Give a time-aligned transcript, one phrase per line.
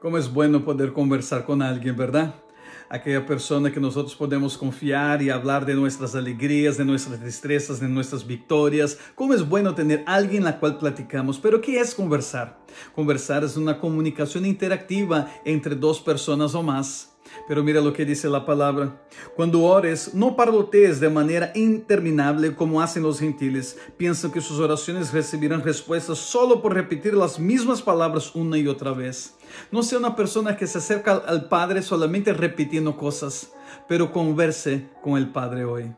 [0.00, 2.34] Cómo es bueno poder conversar con alguien, ¿verdad?
[2.88, 7.88] Aquella persona que nosotros podemos confiar y hablar de nuestras alegrías, de nuestras destrezas, de
[7.88, 8.96] nuestras victorias.
[9.14, 11.38] Cómo es bueno tener alguien la cual platicamos.
[11.38, 12.58] Pero ¿qué es conversar?
[12.94, 17.09] Conversar es una comunicación interactiva entre dos personas o más.
[17.50, 19.02] Pero mira lo que dice la palabra.
[19.34, 23.76] Cuando ores, no parlotees de manera interminable como hacen los gentiles.
[23.96, 28.92] Piensan que sus oraciones recibirán respuestas solo por repetir las mismas palabras una y otra
[28.92, 29.34] vez.
[29.72, 33.50] No sea una persona que se acerca al Padre solamente repitiendo cosas,
[33.88, 35.92] pero converse con el Padre hoy.